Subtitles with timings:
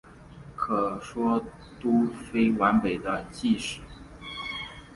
[0.55, 1.37] 可说
[1.79, 3.79] 都非完备的晋史。